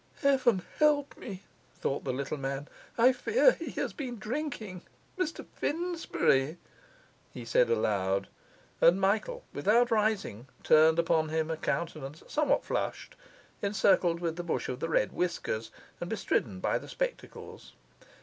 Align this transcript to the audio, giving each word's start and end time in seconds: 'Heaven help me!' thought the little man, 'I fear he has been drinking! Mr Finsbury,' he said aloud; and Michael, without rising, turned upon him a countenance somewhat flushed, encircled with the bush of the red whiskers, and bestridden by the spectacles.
'Heaven 0.23 0.63
help 0.79 1.15
me!' 1.15 1.43
thought 1.75 2.05
the 2.05 2.11
little 2.11 2.39
man, 2.39 2.67
'I 2.97 3.13
fear 3.13 3.51
he 3.51 3.69
has 3.79 3.93
been 3.93 4.17
drinking! 4.17 4.81
Mr 5.15 5.45
Finsbury,' 5.53 6.57
he 7.31 7.45
said 7.45 7.69
aloud; 7.69 8.27
and 8.81 8.99
Michael, 8.99 9.43
without 9.53 9.91
rising, 9.91 10.47
turned 10.63 10.97
upon 10.97 11.29
him 11.29 11.51
a 11.51 11.55
countenance 11.57 12.23
somewhat 12.27 12.65
flushed, 12.65 13.15
encircled 13.61 14.21
with 14.21 14.37
the 14.37 14.43
bush 14.43 14.67
of 14.69 14.79
the 14.79 14.89
red 14.89 15.11
whiskers, 15.11 15.69
and 15.99 16.09
bestridden 16.09 16.59
by 16.59 16.79
the 16.79 16.89
spectacles. 16.89 17.73